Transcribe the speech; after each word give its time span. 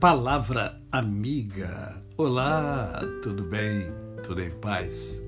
Palavra 0.00 0.80
amiga. 0.90 2.02
Olá, 2.16 3.02
tudo 3.22 3.44
bem? 3.44 3.92
Tudo 4.24 4.40
em 4.40 4.50
paz? 4.50 5.22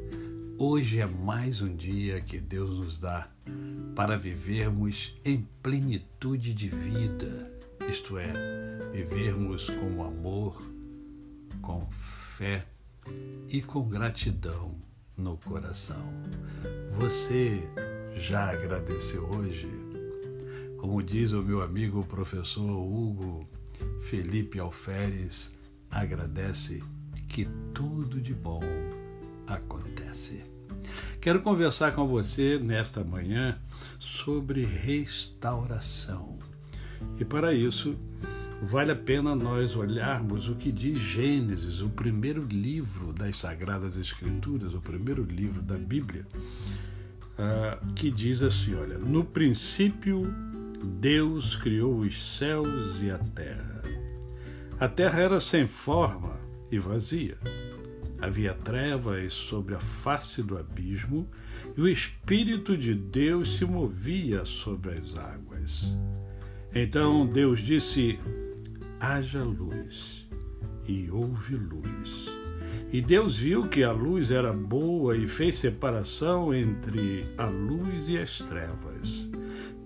Hoje 0.56 0.98
é 0.98 1.04
mais 1.04 1.60
um 1.60 1.76
dia 1.76 2.22
que 2.22 2.40
Deus 2.40 2.78
nos 2.78 2.96
dá 2.96 3.28
para 3.94 4.16
vivermos 4.16 5.14
em 5.26 5.46
plenitude 5.62 6.54
de 6.54 6.70
vida, 6.70 7.52
isto 7.86 8.16
é, 8.16 8.32
vivermos 8.94 9.68
com 9.68 10.02
amor, 10.02 10.62
com 11.60 11.86
fé 11.90 12.64
e 13.50 13.60
com 13.60 13.86
gratidão 13.86 14.74
no 15.18 15.36
coração. 15.36 16.14
Você 16.92 17.68
já 18.14 18.50
agradeceu 18.50 19.28
hoje? 19.36 19.68
Como 20.78 21.02
diz 21.02 21.32
o 21.32 21.42
meu 21.42 21.60
amigo 21.60 22.02
professor 22.06 22.70
Hugo 22.70 23.46
Felipe 24.12 24.60
Alferes, 24.60 25.56
agradece 25.90 26.82
que 27.30 27.48
tudo 27.72 28.20
de 28.20 28.34
bom 28.34 28.60
acontece. 29.46 30.44
Quero 31.18 31.40
conversar 31.40 31.94
com 31.94 32.06
você 32.06 32.58
nesta 32.58 33.02
manhã 33.02 33.58
sobre 33.98 34.66
restauração. 34.66 36.38
E 37.18 37.24
para 37.24 37.54
isso, 37.54 37.96
vale 38.60 38.92
a 38.92 38.96
pena 38.96 39.34
nós 39.34 39.74
olharmos 39.76 40.46
o 40.46 40.56
que 40.56 40.70
diz 40.70 41.00
Gênesis, 41.00 41.80
o 41.80 41.88
primeiro 41.88 42.44
livro 42.44 43.14
das 43.14 43.38
Sagradas 43.38 43.96
Escrituras, 43.96 44.74
o 44.74 44.80
primeiro 44.82 45.24
livro 45.24 45.62
da 45.62 45.78
Bíblia, 45.78 46.26
uh, 47.38 47.94
que 47.94 48.10
diz 48.10 48.42
assim: 48.42 48.74
olha, 48.74 48.98
no 48.98 49.24
princípio 49.24 50.22
Deus 51.00 51.56
criou 51.56 52.00
os 52.00 52.36
céus 52.36 53.00
e 53.00 53.10
a 53.10 53.16
terra. 53.16 53.72
A 54.82 54.88
terra 54.88 55.20
era 55.20 55.38
sem 55.38 55.64
forma 55.64 56.34
e 56.68 56.76
vazia. 56.76 57.38
Havia 58.20 58.52
trevas 58.52 59.32
sobre 59.32 59.76
a 59.76 59.78
face 59.78 60.42
do 60.42 60.58
abismo 60.58 61.30
e 61.76 61.80
o 61.80 61.86
Espírito 61.86 62.76
de 62.76 62.92
Deus 62.92 63.58
se 63.58 63.64
movia 63.64 64.44
sobre 64.44 64.98
as 64.98 65.16
águas. 65.16 65.96
Então 66.74 67.24
Deus 67.24 67.60
disse: 67.60 68.18
haja 68.98 69.44
luz, 69.44 70.26
e 70.88 71.08
houve 71.12 71.54
luz. 71.54 72.28
E 72.92 73.00
Deus 73.00 73.38
viu 73.38 73.68
que 73.68 73.84
a 73.84 73.92
luz 73.92 74.32
era 74.32 74.52
boa 74.52 75.16
e 75.16 75.28
fez 75.28 75.58
separação 75.58 76.52
entre 76.52 77.32
a 77.38 77.46
luz 77.46 78.08
e 78.08 78.18
as 78.18 78.38
trevas. 78.38 79.30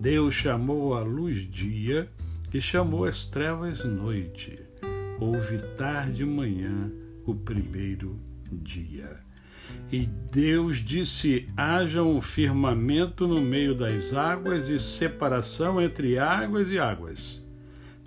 Deus 0.01 0.33
chamou 0.33 0.95
a 0.95 1.01
luz 1.01 1.41
dia 1.41 2.09
e 2.51 2.59
chamou 2.59 3.05
as 3.05 3.27
trevas 3.27 3.85
noite. 3.85 4.65
Houve 5.19 5.57
tarde 5.75 6.23
manhã 6.23 6.91
o 7.25 7.33
primeiro 7.33 8.19
dia. 8.51 9.17
E 9.91 10.05
Deus 10.31 10.77
disse: 10.77 11.47
haja 11.57 12.03
um 12.03 12.21
firmamento 12.21 13.27
no 13.27 13.41
meio 13.41 13.73
das 13.73 14.13
águas 14.13 14.69
e 14.69 14.77
separação 14.77 15.81
entre 15.81 16.19
águas 16.19 16.69
e 16.69 16.77
águas. 16.77 17.43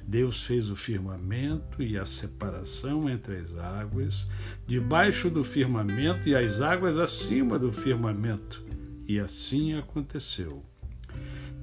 Deus 0.06 0.44
fez 0.44 0.70
o 0.70 0.77
firmamento 0.77 1.83
e 1.83 1.97
a 1.97 2.05
separação 2.05 3.08
entre 3.08 3.36
as 3.36 3.56
águas, 3.56 4.28
debaixo 4.66 5.31
do 5.31 5.44
firmamento 5.44 6.28
e 6.28 6.34
as 6.34 6.61
águas 6.61 6.97
acima 6.97 7.58
do 7.58 7.72
firmamento. 7.72 8.64
E 9.06 9.19
assim 9.19 9.75
aconteceu. 9.75 10.64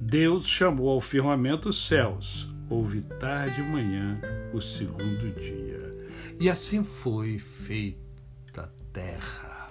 Deus 0.00 0.46
chamou 0.46 0.88
ao 0.90 1.00
firmamento 1.00 1.68
os 1.68 1.86
céus. 1.86 2.48
Houve 2.70 3.00
tarde 3.00 3.60
e 3.60 3.64
manhã 3.64 4.20
o 4.52 4.60
segundo 4.60 5.32
dia. 5.40 5.96
E 6.38 6.50
assim 6.50 6.84
foi 6.84 7.38
feita 7.38 8.62
a 8.62 8.68
terra. 8.92 9.68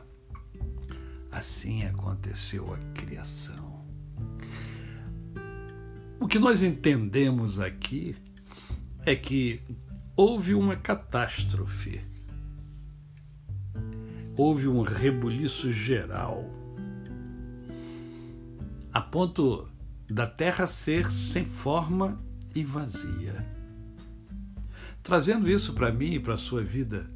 Assim 1.31 1.83
aconteceu 1.83 2.73
a 2.73 2.77
criação. 2.93 3.85
O 6.19 6.27
que 6.27 6.39
nós 6.39 6.63
entendemos 6.63 7.59
aqui 7.59 8.15
é 9.05 9.15
que 9.15 9.61
houve 10.15 10.55
uma 10.55 10.75
catástrofe, 10.75 12.01
houve 14.35 14.67
um 14.67 14.81
rebuliço 14.81 15.71
geral, 15.71 16.43
a 18.91 18.99
ponto 18.99 19.69
da 20.09 20.25
terra 20.25 20.65
ser 20.65 21.05
sem 21.11 21.45
forma 21.45 22.19
e 22.57 22.63
vazia. 22.63 23.45
Trazendo 25.03 25.47
isso 25.47 25.73
para 25.73 25.91
mim 25.91 26.13
e 26.13 26.19
para 26.19 26.33
a 26.33 26.37
sua 26.37 26.63
vida, 26.63 27.07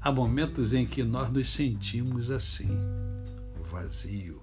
há 0.00 0.10
momentos 0.10 0.72
em 0.72 0.86
que 0.86 1.02
nós 1.02 1.30
nos 1.30 1.52
sentimos 1.52 2.30
assim, 2.30 2.70
vazio 3.70 4.40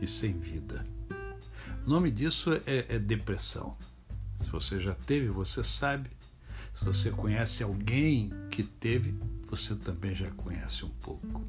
e 0.00 0.06
sem 0.06 0.38
vida. 0.38 0.86
O 1.84 1.90
nome 1.90 2.10
disso 2.10 2.50
é, 2.66 2.86
é 2.88 2.98
depressão. 2.98 3.76
Se 4.38 4.48
você 4.48 4.80
já 4.80 4.94
teve, 4.94 5.28
você 5.28 5.62
sabe. 5.62 6.10
Se 6.72 6.82
você 6.82 7.10
conhece 7.10 7.62
alguém 7.62 8.32
que 8.50 8.62
teve, 8.62 9.14
você 9.48 9.74
também 9.74 10.14
já 10.14 10.30
conhece 10.30 10.86
um 10.86 10.90
pouco. 11.02 11.44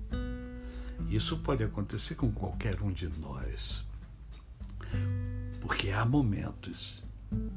Isso 1.09 1.37
pode 1.37 1.63
acontecer 1.63 2.15
com 2.15 2.31
qualquer 2.33 2.81
um 2.81 2.91
de 2.91 3.07
nós. 3.19 3.85
Porque 5.61 5.89
há 5.89 6.05
momentos 6.05 7.09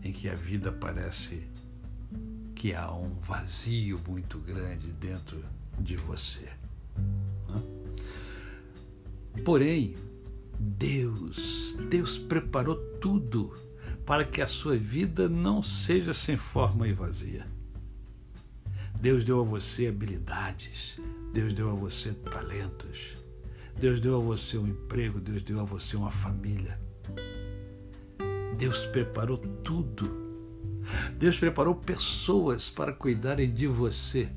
em 0.02 0.12
que 0.12 0.28
a 0.28 0.34
vida 0.34 0.70
parece 0.70 1.42
que 2.54 2.74
há 2.74 2.92
um 2.92 3.10
vazio 3.20 4.00
muito 4.06 4.38
grande 4.38 4.86
dentro 4.92 5.44
de 5.78 5.96
você. 5.96 6.48
Porém, 9.44 9.96
Deus, 10.58 11.76
Deus 11.90 12.16
preparou 12.16 12.76
tudo 13.00 13.52
para 14.06 14.24
que 14.24 14.40
a 14.40 14.46
sua 14.46 14.76
vida 14.76 15.28
não 15.28 15.62
seja 15.62 16.14
sem 16.14 16.36
forma 16.36 16.86
e 16.86 16.92
vazia. 16.92 17.46
Deus 19.00 19.24
deu 19.24 19.40
a 19.40 19.44
você 19.44 19.88
habilidades, 19.88 20.98
Deus 21.32 21.52
deu 21.52 21.70
a 21.70 21.74
você 21.74 22.12
talentos, 22.12 23.14
Deus 23.78 24.00
deu 24.00 24.16
a 24.16 24.20
você 24.20 24.56
um 24.56 24.66
emprego, 24.66 25.20
Deus 25.20 25.42
deu 25.42 25.60
a 25.60 25.64
você 25.64 25.96
uma 25.96 26.10
família. 26.10 26.78
Deus 28.54 28.86
preparou 28.86 29.38
tudo. 29.38 30.24
Deus 31.18 31.36
preparou 31.36 31.74
pessoas 31.74 32.68
para 32.68 32.92
cuidarem 32.92 33.52
de 33.52 33.66
você 33.66 34.30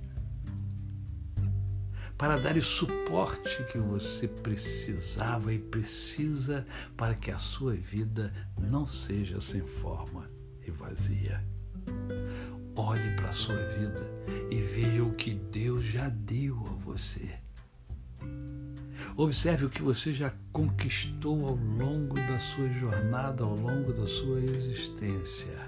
para 2.18 2.38
dar 2.38 2.58
o 2.58 2.62
suporte 2.62 3.64
que 3.72 3.78
você 3.78 4.28
precisava 4.28 5.54
e 5.54 5.60
precisa 5.60 6.66
para 6.96 7.14
que 7.14 7.30
a 7.30 7.38
sua 7.38 7.74
vida 7.74 8.34
não 8.58 8.88
seja 8.88 9.40
sem 9.40 9.62
forma 9.62 10.28
e 10.66 10.72
vazia. 10.72 11.46
Olhe 12.76 13.16
para 13.16 13.30
a 13.30 13.34
sua 13.34 13.56
vida 13.56 14.10
e 14.50 14.60
veja 14.60 15.04
o 15.04 15.14
que 15.14 15.34
Deus 15.34 15.86
já 15.86 16.10
deu 16.10 16.56
a 16.66 16.74
você. 16.84 17.47
Observe 19.18 19.66
o 19.66 19.70
que 19.70 19.82
você 19.82 20.14
já 20.14 20.32
conquistou 20.54 21.48
ao 21.48 21.56
longo 21.56 22.16
da 22.16 22.40
sua 22.40 22.70
jornada, 22.70 23.44
ao 23.44 23.56
longo 23.56 23.92
da 23.92 24.08
sua 24.08 24.40
existência. 24.40 25.68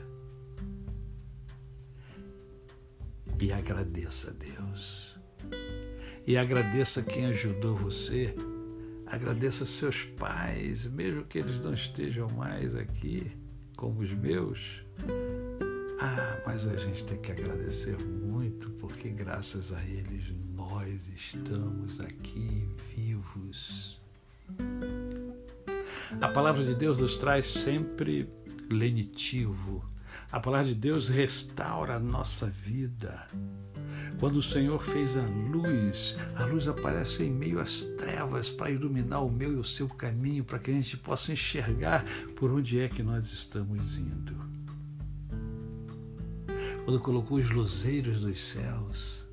E 3.41 3.51
agradeça 3.51 4.29
a 4.29 4.33
Deus 4.33 5.09
e 6.29 6.38
agradeça 6.38 7.01
quem 7.01 7.25
ajudou 7.25 7.75
você. 7.75 8.35
Agradeça 9.07 9.65
seus 9.65 10.03
pais, 10.03 10.85
mesmo 10.85 11.25
que 11.25 11.39
eles 11.39 11.59
não 11.59 11.74
estejam 11.74 12.27
mais 12.38 12.75
aqui, 12.75 13.31
como 13.75 14.01
os 14.01 14.13
meus. 14.13 14.83
Ah, 16.01 16.40
mas 16.46 16.66
a 16.66 16.78
gente 16.78 17.04
tem 17.04 17.18
que 17.18 17.30
agradecer 17.30 17.98
muito, 18.06 18.69
porque 18.72 19.10
graças 19.10 19.74
a 19.74 19.84
eles 19.84 20.34
nós 20.56 21.01
estamos 21.13 22.00
aqui 22.00 22.69
vivos. 22.96 24.00
A 26.22 26.28
palavra 26.30 26.63
de 26.63 26.74
Deus 26.74 27.00
nos 27.00 27.18
traz 27.18 27.48
sempre 27.48 28.30
lenitivo. 28.69 29.84
A 30.31 30.40
palavra 30.40 30.68
de 30.68 30.75
Deus 30.75 31.10
restaura 31.10 31.96
a 31.96 32.00
nossa 32.00 32.48
vida. 32.48 33.28
Quando 34.19 34.38
o 34.38 34.42
Senhor 34.42 34.81
fez 34.81 35.18
a 35.18 35.25
luz, 35.25 36.16
a 36.36 36.46
luz 36.46 36.68
aparece 36.69 37.24
em 37.24 37.31
meio 37.31 37.60
às 37.60 37.81
trevas 37.98 38.50
para 38.50 38.72
iluminar 38.72 39.24
o 39.25 39.30
meu 39.30 39.51
e 39.51 39.57
o 39.57 39.63
seu 39.66 39.90
caminho, 39.90 40.46
para 40.46 40.60
que 40.60 40.72
a 40.72 40.74
gente 40.74 40.96
possa 40.96 41.34
enxergar 41.34 42.06
por 42.38 42.51
onde 42.51 42.80
é 42.80 42.88
que 42.88 43.04
nós 43.04 43.34
estamos 43.34 43.98
indo. 43.98 44.49
Quando 46.89 47.01
colocou 47.01 47.38
os 47.38 47.47
luzeiros 47.51 48.21
dos 48.21 48.47
céus, 48.47 49.24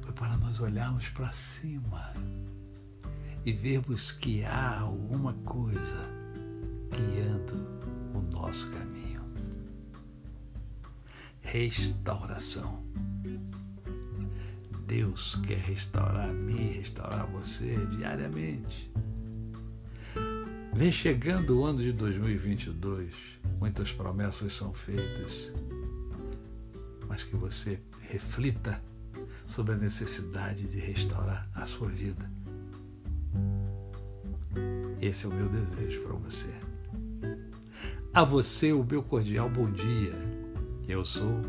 foi 0.00 0.12
para 0.12 0.36
nós 0.36 0.60
olharmos 0.60 1.08
para 1.08 1.32
cima 1.32 2.12
e 3.44 3.52
vermos 3.52 4.12
que 4.12 4.44
há 4.44 4.78
alguma 4.78 5.32
coisa 5.44 6.08
guiando 6.92 7.54
o 8.14 8.20
nosso 8.30 8.70
caminho. 8.70 9.20
restauração. 11.42 12.84
Deus 14.86 15.34
quer 15.44 15.58
restaurar 15.58 16.28
a 16.28 16.32
mim, 16.32 16.68
restaurar 16.74 17.26
você 17.32 17.84
diariamente. 17.96 18.92
Vem 20.72 20.92
chegando 20.92 21.58
o 21.58 21.64
ano 21.64 21.82
de 21.82 21.90
2022, 21.90 23.12
muitas 23.58 23.90
promessas 23.90 24.52
são 24.52 24.72
feitas, 24.72 25.52
mas 27.14 27.22
que 27.22 27.36
você 27.36 27.78
reflita 28.00 28.82
sobre 29.46 29.74
a 29.74 29.76
necessidade 29.76 30.66
de 30.66 30.80
restaurar 30.80 31.48
a 31.54 31.64
sua 31.64 31.86
vida. 31.86 32.28
Esse 35.00 35.24
é 35.24 35.28
o 35.28 35.32
meu 35.32 35.48
desejo 35.48 36.02
para 36.02 36.16
você. 36.16 36.48
A 38.12 38.24
você, 38.24 38.72
o 38.72 38.82
meu 38.82 39.00
cordial 39.00 39.48
bom 39.48 39.70
dia. 39.70 40.12
Eu 40.88 41.04
sou 41.04 41.40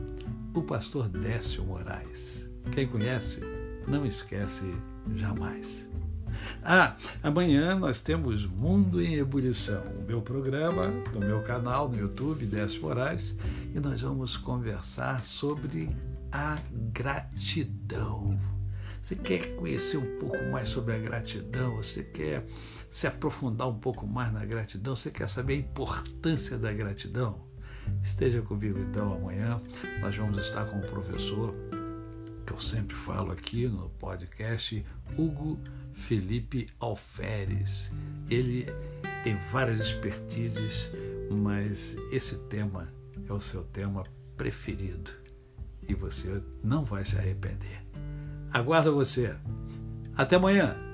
o 0.53 0.61
pastor 0.61 1.09
Décio 1.09 1.63
Moraes. 1.63 2.47
Quem 2.71 2.87
conhece, 2.87 3.41
não 3.87 4.05
esquece 4.05 4.71
jamais. 5.15 5.89
Ah, 6.63 6.95
amanhã 7.21 7.75
nós 7.75 8.01
temos 8.01 8.45
Mundo 8.45 9.01
em 9.01 9.15
Ebulição, 9.15 9.83
o 9.99 10.03
meu 10.03 10.21
programa 10.21 10.87
no 11.13 11.19
meu 11.19 11.41
canal 11.43 11.87
no 11.87 11.97
YouTube, 11.97 12.45
Décio 12.45 12.81
Moraes, 12.81 13.35
e 13.73 13.79
nós 13.79 14.01
vamos 14.01 14.37
conversar 14.37 15.23
sobre 15.23 15.89
a 16.31 16.57
gratidão. 16.91 18.39
Você 19.01 19.15
quer 19.15 19.55
conhecer 19.55 19.97
um 19.97 20.17
pouco 20.17 20.43
mais 20.51 20.69
sobre 20.69 20.95
a 20.95 20.97
gratidão? 20.97 21.75
Você 21.75 22.03
quer 22.03 22.43
se 22.89 23.05
aprofundar 23.05 23.67
um 23.67 23.77
pouco 23.77 24.07
mais 24.07 24.33
na 24.33 24.43
gratidão? 24.43 24.95
Você 24.95 25.11
quer 25.11 25.29
saber 25.29 25.53
a 25.53 25.57
importância 25.57 26.57
da 26.57 26.73
gratidão? 26.73 27.45
Esteja 28.01 28.41
comigo 28.41 28.79
então 28.79 29.13
amanhã. 29.13 29.61
Nós 30.01 30.17
vamos 30.17 30.39
estar 30.39 30.65
com 30.65 30.79
o 30.79 30.81
professor 30.81 31.53
que 32.45 32.53
eu 32.53 32.59
sempre 32.59 32.95
falo 32.95 33.31
aqui 33.31 33.67
no 33.67 33.89
podcast, 33.91 34.83
Hugo 35.17 35.59
Felipe 35.95 36.67
Alferes. 36.79 37.91
Ele 38.29 38.67
tem 39.23 39.35
várias 39.51 39.79
expertises, 39.79 40.91
mas 41.31 41.97
esse 42.11 42.37
tema 42.47 42.93
é 43.27 43.33
o 43.33 43.39
seu 43.39 43.63
tema 43.63 44.03
preferido 44.37 45.11
e 45.87 45.93
você 45.93 46.41
não 46.63 46.83
vai 46.83 47.03
se 47.03 47.17
arrepender. 47.17 47.81
Aguardo 48.51 48.93
você. 48.93 49.35
Até 50.15 50.35
amanhã. 50.35 50.84